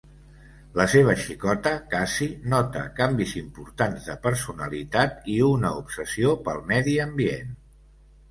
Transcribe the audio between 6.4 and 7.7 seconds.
pel medi ambient.